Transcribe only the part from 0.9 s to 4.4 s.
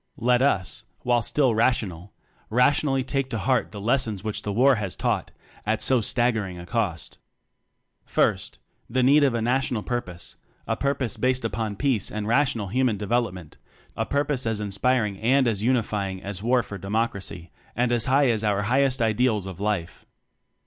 while still rational, rationally take to heart the lessons